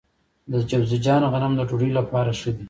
د 0.51 0.53
جوزجان 0.69 1.21
غنم 1.31 1.51
د 1.55 1.61
ډوډۍ 1.69 1.91
لپاره 1.99 2.31
ښه 2.39 2.49
دي. 2.53 2.59